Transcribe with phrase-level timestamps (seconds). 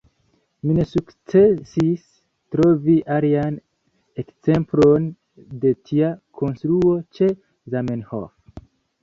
[0.67, 2.05] Mi ne sukcesis
[2.55, 3.59] trovi alian
[4.25, 5.07] ekzemplon
[5.67, 7.31] de tia konstruo ĉe
[7.77, 8.67] Zamenhof.